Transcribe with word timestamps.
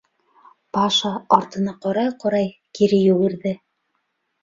Паша, 0.77 1.11
артына 1.37 1.75
ҡарай-ҡарай, 1.85 2.53
кире 2.81 3.03
йүгерҙе. 3.07 3.57